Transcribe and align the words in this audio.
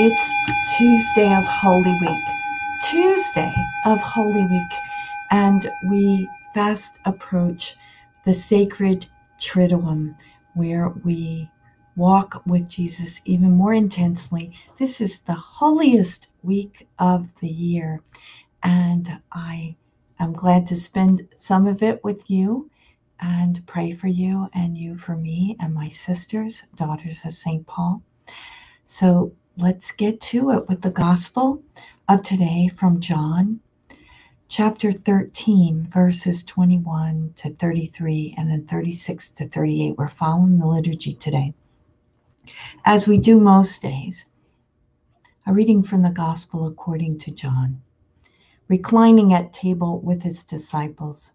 It's 0.00 0.36
Tuesday 0.64 1.34
of 1.34 1.44
Holy 1.48 1.96
Week. 1.96 2.38
Tuesday 2.78 3.68
of 3.84 4.00
Holy 4.00 4.46
Week. 4.46 4.84
And 5.28 5.74
we 5.80 6.30
fast 6.54 7.00
approach 7.04 7.76
the 8.22 8.32
sacred 8.32 9.08
Triduum, 9.40 10.14
where 10.54 10.90
we 10.90 11.50
walk 11.96 12.46
with 12.46 12.68
Jesus 12.68 13.20
even 13.24 13.50
more 13.50 13.74
intensely. 13.74 14.52
This 14.78 15.00
is 15.00 15.18
the 15.18 15.34
holiest 15.34 16.28
week 16.44 16.86
of 17.00 17.26
the 17.40 17.48
year. 17.48 18.00
And 18.62 19.20
I 19.32 19.74
am 20.20 20.32
glad 20.32 20.68
to 20.68 20.76
spend 20.76 21.26
some 21.36 21.66
of 21.66 21.82
it 21.82 22.04
with 22.04 22.30
you 22.30 22.70
and 23.18 23.66
pray 23.66 23.94
for 23.94 24.06
you 24.06 24.48
and 24.54 24.78
you 24.78 24.96
for 24.96 25.16
me 25.16 25.56
and 25.58 25.74
my 25.74 25.90
sisters, 25.90 26.62
daughters 26.76 27.24
of 27.24 27.32
St. 27.32 27.66
Paul. 27.66 28.00
So 28.84 29.32
let's 29.60 29.90
get 29.90 30.20
to 30.20 30.52
it 30.52 30.68
with 30.68 30.80
the 30.82 30.90
gospel 30.90 31.60
of 32.08 32.22
today 32.22 32.70
from 32.76 33.00
John 33.00 33.58
chapter 34.46 34.92
13, 34.92 35.88
verses 35.92 36.44
21 36.44 37.32
to 37.34 37.52
33, 37.54 38.36
and 38.38 38.48
then 38.48 38.64
36 38.68 39.30
to 39.32 39.48
38. 39.48 39.98
We're 39.98 40.08
following 40.08 40.58
the 40.58 40.66
liturgy 40.66 41.12
today. 41.12 41.54
As 42.84 43.08
we 43.08 43.18
do 43.18 43.40
most 43.40 43.82
days, 43.82 44.24
a 45.44 45.52
reading 45.52 45.82
from 45.82 46.02
the 46.02 46.10
gospel 46.10 46.68
according 46.68 47.18
to 47.18 47.32
John. 47.32 47.82
Reclining 48.68 49.32
at 49.32 49.52
table 49.52 49.98
with 49.98 50.22
his 50.22 50.44
disciples, 50.44 51.32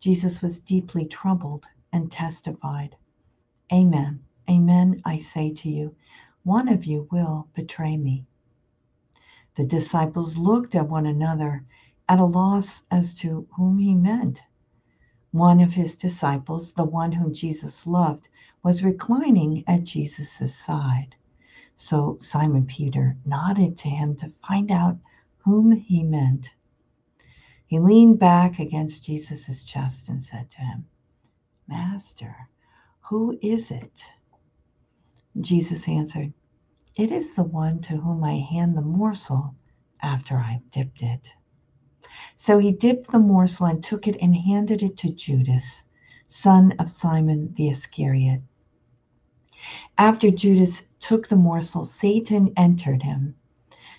Jesus 0.00 0.42
was 0.42 0.58
deeply 0.58 1.06
troubled 1.06 1.66
and 1.92 2.10
testified, 2.10 2.96
Amen, 3.72 4.24
amen, 4.50 5.00
I 5.04 5.18
say 5.18 5.52
to 5.52 5.70
you 5.70 5.94
one 6.44 6.68
of 6.68 6.84
you 6.84 7.06
will 7.10 7.48
betray 7.54 7.96
me. 7.96 8.24
The 9.56 9.64
disciples 9.64 10.36
looked 10.36 10.74
at 10.74 10.88
one 10.88 11.06
another 11.06 11.64
at 12.08 12.18
a 12.18 12.24
loss 12.24 12.82
as 12.90 13.14
to 13.14 13.46
whom 13.56 13.78
he 13.78 13.94
meant. 13.94 14.42
One 15.32 15.60
of 15.60 15.74
his 15.74 15.96
disciples, 15.96 16.72
the 16.72 16.84
one 16.84 17.12
whom 17.12 17.34
Jesus 17.34 17.86
loved, 17.86 18.28
was 18.62 18.82
reclining 18.82 19.64
at 19.66 19.84
Jesus' 19.84 20.56
side. 20.56 21.14
So 21.76 22.16
Simon 22.18 22.66
Peter 22.66 23.16
nodded 23.24 23.78
to 23.78 23.88
him 23.88 24.16
to 24.16 24.30
find 24.30 24.70
out 24.70 24.98
whom 25.38 25.72
he 25.72 26.02
meant. 26.02 26.54
He 27.66 27.78
leaned 27.78 28.18
back 28.18 28.58
against 28.58 29.04
Jesus' 29.04 29.64
chest 29.64 30.08
and 30.08 30.22
said 30.22 30.50
to 30.50 30.58
him, 30.58 30.86
Master, 31.68 32.48
who 33.02 33.38
is 33.40 33.70
it? 33.70 34.02
Jesus 35.38 35.88
answered, 35.88 36.32
It 36.96 37.12
is 37.12 37.34
the 37.34 37.44
one 37.44 37.80
to 37.82 37.98
whom 37.98 38.24
I 38.24 38.38
hand 38.38 38.76
the 38.76 38.82
morsel 38.82 39.54
after 40.02 40.38
I've 40.38 40.68
dipped 40.70 41.02
it. 41.02 41.32
So 42.36 42.58
he 42.58 42.72
dipped 42.72 43.12
the 43.12 43.20
morsel 43.20 43.66
and 43.66 43.82
took 43.82 44.08
it 44.08 44.16
and 44.20 44.34
handed 44.34 44.82
it 44.82 44.96
to 44.96 45.10
Judas, 45.10 45.84
son 46.26 46.72
of 46.78 46.88
Simon 46.88 47.54
the 47.54 47.68
Iscariot. 47.68 48.42
After 49.96 50.30
Judas 50.30 50.84
took 50.98 51.28
the 51.28 51.36
morsel, 51.36 51.84
Satan 51.84 52.52
entered 52.56 53.02
him. 53.02 53.36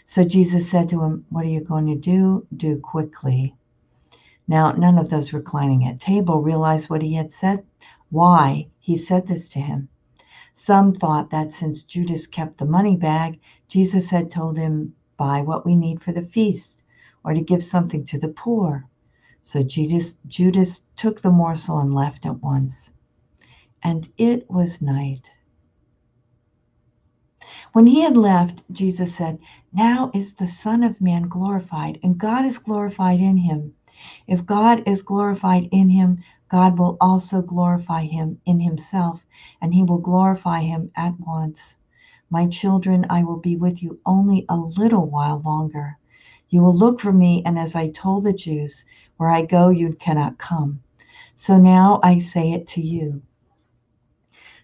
So 0.03 0.25
Jesus 0.25 0.69
said 0.69 0.89
to 0.89 1.03
him, 1.03 1.25
What 1.29 1.45
are 1.45 1.49
you 1.49 1.61
going 1.61 1.87
to 1.87 1.95
do? 1.95 2.45
Do 2.53 2.77
quickly. 2.77 3.55
Now, 4.47 4.73
none 4.73 4.97
of 4.97 5.09
those 5.09 5.31
reclining 5.31 5.85
at 5.85 6.01
table 6.01 6.41
realized 6.41 6.89
what 6.89 7.01
he 7.01 7.13
had 7.13 7.31
said, 7.31 7.63
why 8.09 8.67
he 8.79 8.97
said 8.97 9.27
this 9.27 9.47
to 9.49 9.61
him. 9.61 9.87
Some 10.53 10.93
thought 10.93 11.29
that 11.29 11.53
since 11.53 11.83
Judas 11.83 12.27
kept 12.27 12.57
the 12.57 12.65
money 12.65 12.95
bag, 12.97 13.39
Jesus 13.67 14.09
had 14.09 14.29
told 14.29 14.57
him, 14.57 14.93
Buy 15.17 15.41
what 15.41 15.65
we 15.65 15.75
need 15.75 16.01
for 16.01 16.11
the 16.11 16.21
feast, 16.21 16.83
or 17.23 17.33
to 17.33 17.41
give 17.41 17.63
something 17.63 18.03
to 18.05 18.19
the 18.19 18.27
poor. 18.27 18.87
So 19.43 19.63
Judas, 19.63 20.19
Judas 20.27 20.83
took 20.95 21.21
the 21.21 21.31
morsel 21.31 21.79
and 21.79 21.93
left 21.93 22.25
at 22.25 22.41
once. 22.43 22.91
And 23.81 24.09
it 24.17 24.49
was 24.51 24.81
night. 24.81 25.31
When 27.73 27.87
he 27.87 28.01
had 28.01 28.17
left, 28.17 28.63
Jesus 28.71 29.15
said, 29.15 29.39
Now 29.71 30.11
is 30.13 30.33
the 30.33 30.47
Son 30.47 30.83
of 30.83 30.99
Man 30.99 31.29
glorified, 31.29 31.99
and 32.03 32.17
God 32.17 32.45
is 32.45 32.57
glorified 32.57 33.21
in 33.21 33.37
him. 33.37 33.73
If 34.27 34.45
God 34.45 34.83
is 34.85 35.01
glorified 35.01 35.69
in 35.71 35.89
him, 35.89 36.19
God 36.51 36.77
will 36.77 36.97
also 36.99 37.41
glorify 37.41 38.03
him 38.03 38.41
in 38.45 38.59
himself, 38.59 39.25
and 39.61 39.73
he 39.73 39.83
will 39.83 39.99
glorify 39.99 40.59
him 40.59 40.91
at 40.97 41.17
once. 41.17 41.77
My 42.29 42.47
children, 42.47 43.05
I 43.09 43.23
will 43.23 43.39
be 43.39 43.55
with 43.55 43.81
you 43.81 44.01
only 44.05 44.45
a 44.49 44.57
little 44.57 45.05
while 45.05 45.39
longer. 45.45 45.97
You 46.49 46.61
will 46.61 46.75
look 46.75 46.99
for 46.99 47.13
me, 47.13 47.41
and 47.45 47.57
as 47.57 47.73
I 47.73 47.89
told 47.89 48.25
the 48.25 48.33
Jews, 48.33 48.83
where 49.15 49.31
I 49.31 49.43
go, 49.43 49.69
you 49.69 49.93
cannot 49.93 50.39
come. 50.39 50.83
So 51.35 51.57
now 51.57 52.01
I 52.03 52.19
say 52.19 52.51
it 52.51 52.67
to 52.67 52.81
you. 52.81 53.21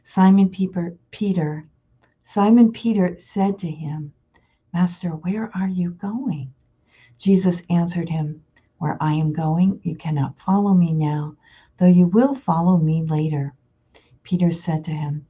Simon 0.03 0.49
Peter, 0.49 1.69
Simon 2.25 2.71
Peter 2.73 3.17
said 3.17 3.57
to 3.59 3.71
him, 3.71 4.11
Master, 4.73 5.11
where 5.11 5.55
are 5.55 5.69
you 5.69 5.91
going? 5.91 6.53
Jesus 7.17 7.63
answered 7.69 8.09
him, 8.09 8.43
Where 8.77 9.01
I 9.01 9.13
am 9.13 9.31
going, 9.31 9.79
you 9.83 9.95
cannot 9.95 10.37
follow 10.37 10.73
me 10.73 10.91
now, 10.91 11.37
though 11.77 11.85
you 11.85 12.07
will 12.07 12.35
follow 12.35 12.77
me 12.77 13.03
later. 13.03 13.53
Peter 14.23 14.51
said 14.51 14.83
to 14.85 14.91
him, 14.91 15.27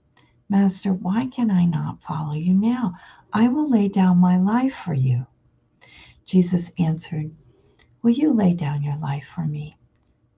Master, 0.50 0.94
why 0.94 1.28
can 1.28 1.52
I 1.52 1.66
not 1.66 2.02
follow 2.02 2.34
you 2.34 2.54
now? 2.54 2.96
I 3.34 3.48
will 3.50 3.70
lay 3.70 3.90
down 3.90 4.18
my 4.18 4.38
life 4.38 4.74
for 4.74 4.94
you. 4.94 5.28
Jesus 6.26 6.72
answered, 6.80 7.32
Will 8.02 8.12
you 8.12 8.34
lay 8.34 8.54
down 8.54 8.84
your 8.84 8.98
life 8.98 9.28
for 9.36 9.46
me? 9.46 9.78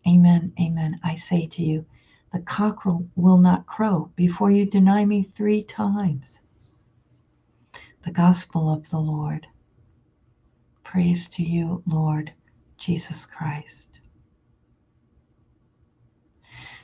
Amen, 0.08 0.54
amen. 0.60 1.00
I 1.04 1.16
say 1.16 1.46
to 1.48 1.64
you, 1.64 1.86
the 2.34 2.40
cockerel 2.40 3.08
will 3.16 3.38
not 3.38 3.68
crow 3.68 4.12
before 4.16 4.52
you 4.52 4.66
deny 4.66 5.06
me 5.06 5.24
three 5.24 5.64
times. 5.64 6.42
The 8.04 8.12
Gospel 8.12 8.72
of 8.72 8.90
the 8.90 9.00
Lord. 9.00 9.46
Praise 10.84 11.28
to 11.30 11.44
you, 11.44 11.84
Lord 11.86 12.34
Jesus 12.78 13.26
Christ. 13.26 13.99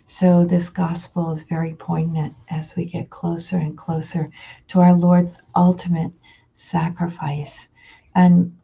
So, 0.07 0.45
this 0.45 0.69
gospel 0.69 1.31
is 1.31 1.43
very 1.43 1.73
poignant 1.73 2.35
as 2.49 2.75
we 2.75 2.85
get 2.85 3.09
closer 3.09 3.57
and 3.57 3.75
closer 3.75 4.29
to 4.67 4.79
our 4.79 4.93
Lord's 4.93 5.39
ultimate 5.55 6.11
sacrifice. 6.53 7.69
And 8.13 8.55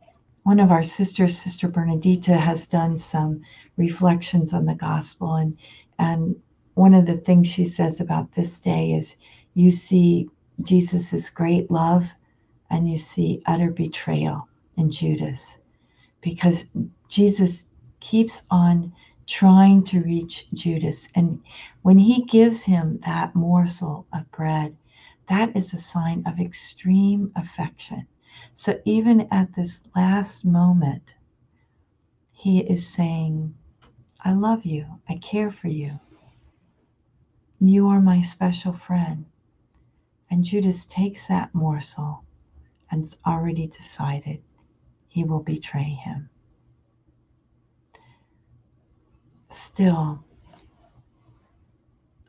one 0.44 0.60
of 0.60 0.72
our 0.72 0.84
sisters, 0.84 1.38
Sister 1.38 1.68
Bernadita, 1.68 2.38
has 2.38 2.68
done 2.68 2.98
some 2.98 3.42
reflections 3.76 4.54
on 4.54 4.66
the 4.66 4.76
gospel. 4.76 5.36
And, 5.36 5.58
and 5.98 6.36
one 6.76 6.94
of 6.94 7.08
the 7.08 7.18
things 7.18 7.48
she 7.48 7.66
says 7.66 8.00
about 8.00 8.34
this 8.34 8.60
day 8.60 8.94
is 8.94 9.18
you 9.56 9.72
see 9.72 10.30
Jesus' 10.62 11.32
great 11.32 11.72
love 11.72 12.08
and 12.70 12.88
you 12.88 13.00
see 13.00 13.42
utter 13.48 13.72
betrayal 13.72 14.48
in 14.78 14.92
Judas 14.92 15.58
because 16.22 16.66
Jesus 17.10 17.66
keeps 18.00 18.44
on 18.52 18.94
trying 19.32 19.82
to 19.82 20.04
reach 20.04 20.46
Judas. 20.54 21.08
And 21.16 21.42
when 21.84 21.98
he 21.98 22.26
gives 22.26 22.64
him 22.64 23.00
that 23.06 23.34
morsel 23.34 24.06
of 24.12 24.30
bread, 24.32 24.76
that 25.30 25.56
is 25.56 25.74
a 25.74 25.78
sign 25.78 26.22
of 26.26 26.42
extreme 26.42 27.32
affection. 27.38 28.06
So 28.56 28.82
even 28.84 29.30
at 29.32 29.56
this 29.56 29.84
last 29.96 30.44
moment, 30.44 31.16
he 32.34 32.60
is 32.60 32.86
saying, 32.86 33.56
I 34.20 34.34
love 34.34 34.66
you. 34.66 35.00
I 35.08 35.16
care 35.16 35.50
for 35.50 35.70
you. 35.70 35.98
You 37.62 37.88
are 37.88 38.02
my 38.02 38.22
special 38.22 38.74
friend. 38.74 39.26
And 40.30 40.44
Judas 40.44 40.86
takes 40.86 41.28
that 41.28 41.56
morsel 41.56 42.26
and 42.90 43.06
it's 43.06 43.18
already 43.26 43.68
decided 43.68 44.42
he 45.08 45.24
will 45.24 45.42
betray 45.42 45.84
him. 45.84 46.30
Still, 49.52 50.24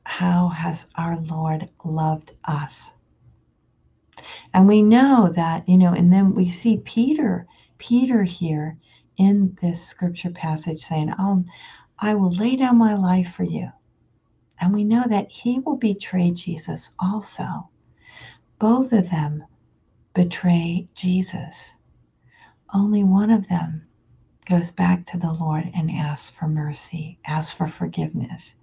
how 0.05 0.49
has 0.49 0.87
our 0.97 1.21
Lord 1.21 1.71
loved 1.85 2.33
us? 2.45 2.93
And 4.53 4.67
we 4.67 4.83
know 4.83 5.29
that, 5.35 5.69
you 5.69 5.79
know, 5.79 5.93
and 5.93 6.13
then 6.13 6.35
we 6.35 6.49
see 6.51 6.79
Peter, 6.79 7.47
Peter 7.79 8.25
here 8.25 8.77
in 9.17 9.57
this 9.63 9.85
scripture 9.87 10.31
passage 10.31 10.81
saying, 10.81 11.13
I'll, 11.17 11.45
I 11.99 12.15
will 12.15 12.33
lay 12.33 12.57
down 12.57 12.77
my 12.77 12.95
life 12.95 13.33
for 13.33 13.45
you. 13.45 13.71
And 14.61 14.73
we 14.73 14.85
know 14.85 15.05
that 15.09 15.31
he 15.31 15.61
will 15.61 15.77
betray 15.77 16.33
Jesus 16.33 16.91
also. 16.99 17.69
Both 18.59 18.93
of 18.93 19.11
them 19.11 19.45
betray 20.13 20.89
Jesus. 20.95 21.73
Only 22.75 23.05
one 23.05 23.31
of 23.31 23.49
them 23.49 23.87
goes 24.44 24.73
back 24.73 25.06
to 25.06 25.19
the 25.19 25.33
Lord 25.33 25.71
and 25.75 25.91
asks 25.91 26.31
for 26.31 26.49
mercy, 26.49 27.19
asks 27.27 27.53
for 27.53 27.69
forgiveness. 27.69 28.55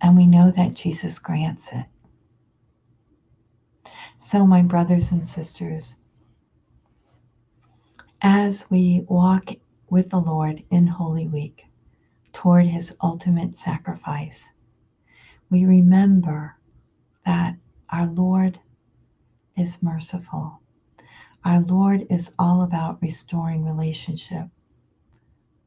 And 0.00 0.16
we 0.16 0.26
know 0.26 0.50
that 0.50 0.74
Jesus 0.74 1.18
grants 1.18 1.70
it. 1.72 1.86
So, 4.18 4.46
my 4.46 4.62
brothers 4.62 5.12
and 5.12 5.26
sisters, 5.26 5.96
as 8.20 8.70
we 8.70 9.04
walk 9.08 9.50
with 9.90 10.10
the 10.10 10.20
Lord 10.20 10.62
in 10.70 10.86
Holy 10.86 11.28
Week 11.28 11.64
toward 12.32 12.66
his 12.66 12.96
ultimate 13.02 13.56
sacrifice, 13.56 14.48
we 15.50 15.66
remember 15.66 16.56
that 17.26 17.56
our 17.90 18.06
Lord 18.06 18.58
is 19.56 19.82
merciful. 19.82 20.61
Our 21.44 21.60
Lord 21.60 22.06
is 22.08 22.32
all 22.38 22.62
about 22.62 23.02
restoring 23.02 23.64
relationship. 23.64 24.48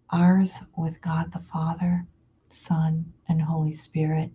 Ours 0.10 0.62
with 0.78 1.02
God 1.02 1.34
the 1.34 1.40
Father, 1.40 2.08
Son, 2.50 3.12
and 3.28 3.42
Holy 3.42 3.74
Spirit, 3.74 4.32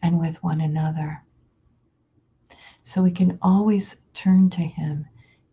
and 0.00 0.18
with 0.18 0.42
one 0.42 0.62
another. 0.62 1.22
So 2.82 3.02
we 3.02 3.10
can 3.10 3.38
always 3.42 3.96
turn 4.14 4.48
to 4.50 4.62
Him 4.62 5.06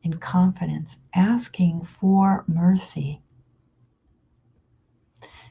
in 0.04 0.19
confidence, 0.19 1.00
asking 1.13 1.84
for 1.84 2.46
mercy. 2.48 3.22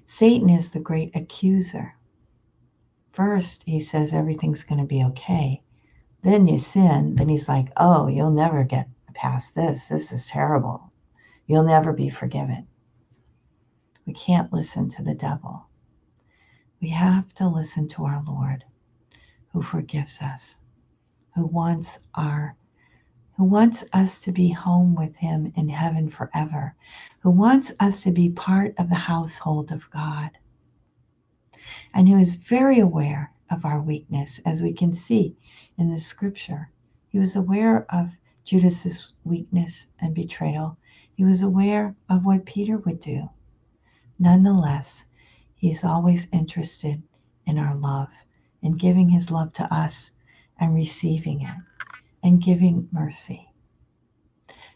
Satan 0.06 0.48
is 0.48 0.70
the 0.70 0.80
great 0.80 1.14
accuser. 1.14 1.94
First, 3.12 3.64
he 3.64 3.80
says 3.80 4.14
everything's 4.14 4.62
going 4.62 4.80
to 4.80 4.86
be 4.86 5.04
okay. 5.04 5.62
Then 6.22 6.48
you 6.48 6.56
sin. 6.56 7.16
Then 7.16 7.28
he's 7.28 7.50
like, 7.50 7.68
oh, 7.76 8.06
you'll 8.06 8.30
never 8.30 8.64
get 8.64 8.88
past 9.14 9.54
this. 9.54 9.88
This 9.88 10.12
is 10.12 10.26
terrible. 10.26 10.92
You'll 11.46 11.64
never 11.64 11.92
be 11.92 12.10
forgiven. 12.10 12.66
We 14.06 14.12
can't 14.12 14.52
listen 14.52 14.88
to 14.90 15.02
the 15.02 15.14
devil. 15.14 15.66
We 16.80 16.88
have 16.90 17.32
to 17.34 17.48
listen 17.48 17.88
to 17.88 18.04
our 18.04 18.22
Lord 18.26 18.64
who 19.52 19.62
forgives 19.62 20.20
us, 20.20 20.58
who 21.34 21.46
wants 21.46 22.00
our 22.14 22.56
who 23.36 23.44
wants 23.44 23.82
us 23.92 24.20
to 24.20 24.30
be 24.30 24.50
home 24.50 24.94
with 24.94 25.16
him 25.16 25.52
in 25.56 25.68
heaven 25.68 26.08
forever, 26.08 26.74
who 27.20 27.30
wants 27.30 27.72
us 27.80 28.02
to 28.02 28.12
be 28.12 28.30
part 28.30 28.74
of 28.78 28.88
the 28.88 28.94
household 28.94 29.72
of 29.72 29.90
God, 29.90 30.30
and 31.92 32.08
who 32.08 32.16
is 32.16 32.36
very 32.36 32.78
aware 32.78 33.32
of 33.50 33.64
our 33.64 33.80
weakness, 33.80 34.38
as 34.44 34.62
we 34.62 34.72
can 34.72 34.92
see 34.92 35.36
in 35.76 35.90
the 35.90 35.98
scripture. 35.98 36.70
He 37.08 37.18
was 37.18 37.34
aware 37.34 37.86
of 37.92 38.12
Judas's 38.44 39.12
weakness 39.24 39.86
and 40.00 40.14
betrayal. 40.14 40.76
He 41.14 41.24
was 41.24 41.42
aware 41.42 41.96
of 42.08 42.24
what 42.24 42.44
Peter 42.46 42.78
would 42.78 43.00
do. 43.00 43.30
Nonetheless, 44.18 45.06
he's 45.54 45.82
always 45.82 46.28
interested 46.32 47.02
in 47.46 47.58
our 47.58 47.74
love, 47.74 48.08
in 48.62 48.76
giving 48.76 49.08
his 49.08 49.30
love 49.30 49.52
to 49.54 49.74
us 49.74 50.10
and 50.58 50.74
receiving 50.74 51.42
it 51.42 51.56
and 52.22 52.42
giving 52.42 52.88
mercy. 52.92 53.48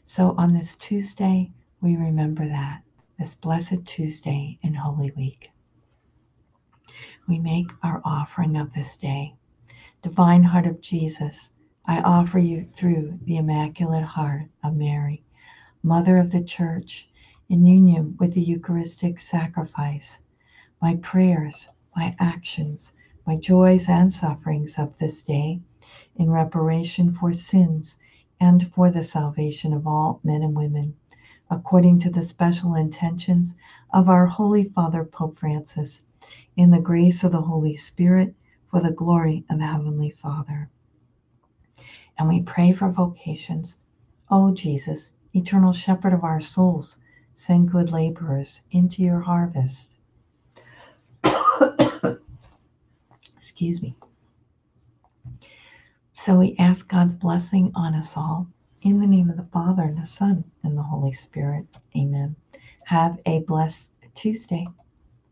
So 0.04 0.34
on 0.38 0.52
this 0.54 0.74
Tuesday, 0.74 1.52
we 1.80 1.96
remember 1.96 2.48
that, 2.48 2.82
this 3.18 3.34
blessed 3.34 3.84
Tuesday 3.84 4.58
in 4.62 4.74
Holy 4.74 5.10
Week. 5.12 5.50
We 7.28 7.38
make 7.38 7.70
our 7.82 8.00
offering 8.04 8.56
of 8.56 8.72
this 8.72 8.96
day. 8.96 9.34
Divine 10.00 10.42
Heart 10.42 10.66
of 10.66 10.80
Jesus, 10.80 11.50
I 11.90 12.02
offer 12.02 12.38
you 12.38 12.62
through 12.64 13.18
the 13.24 13.38
Immaculate 13.38 14.04
Heart 14.04 14.50
of 14.62 14.76
Mary, 14.76 15.22
Mother 15.82 16.18
of 16.18 16.30
the 16.30 16.44
Church, 16.44 17.08
in 17.48 17.64
union 17.64 18.14
with 18.20 18.34
the 18.34 18.42
Eucharistic 18.42 19.18
sacrifice, 19.18 20.18
my 20.82 20.96
prayers, 20.96 21.66
my 21.96 22.14
actions, 22.18 22.92
my 23.26 23.36
joys 23.36 23.88
and 23.88 24.12
sufferings 24.12 24.78
of 24.78 24.98
this 24.98 25.22
day 25.22 25.62
in 26.14 26.28
reparation 26.28 27.10
for 27.10 27.32
sins 27.32 27.96
and 28.38 28.70
for 28.70 28.90
the 28.90 29.02
salvation 29.02 29.72
of 29.72 29.86
all 29.86 30.20
men 30.22 30.42
and 30.42 30.54
women, 30.54 30.94
according 31.48 32.00
to 32.00 32.10
the 32.10 32.22
special 32.22 32.74
intentions 32.74 33.54
of 33.94 34.10
our 34.10 34.26
Holy 34.26 34.64
Father 34.64 35.04
Pope 35.06 35.38
Francis, 35.38 36.02
in 36.54 36.70
the 36.70 36.82
grace 36.82 37.24
of 37.24 37.32
the 37.32 37.40
Holy 37.40 37.78
Spirit, 37.78 38.34
for 38.66 38.80
the 38.82 38.92
glory 38.92 39.46
of 39.48 39.58
the 39.58 39.66
Heavenly 39.66 40.10
Father. 40.10 40.68
And 42.18 42.28
we 42.28 42.42
pray 42.42 42.72
for 42.72 42.90
vocations. 42.90 43.76
O 44.30 44.52
Jesus, 44.52 45.12
eternal 45.34 45.72
shepherd 45.72 46.12
of 46.12 46.24
our 46.24 46.40
souls, 46.40 46.96
send 47.34 47.70
good 47.70 47.92
laborers 47.92 48.60
into 48.72 49.02
your 49.02 49.20
harvest. 49.20 49.94
Excuse 53.36 53.80
me. 53.80 53.94
So 56.14 56.38
we 56.38 56.56
ask 56.58 56.88
God's 56.88 57.14
blessing 57.14 57.70
on 57.74 57.94
us 57.94 58.16
all. 58.16 58.48
In 58.82 59.00
the 59.00 59.06
name 59.06 59.30
of 59.30 59.36
the 59.36 59.44
Father, 59.44 59.82
and 59.82 59.98
the 59.98 60.06
Son, 60.06 60.44
and 60.62 60.76
the 60.76 60.82
Holy 60.82 61.12
Spirit. 61.12 61.66
Amen. 61.96 62.36
Have 62.84 63.18
a 63.26 63.40
blessed 63.40 63.92
Tuesday. 64.14 64.66